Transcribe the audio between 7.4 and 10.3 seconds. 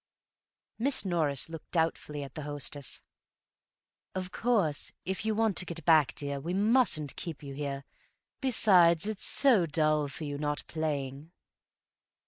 you here. Besides, it's so dull for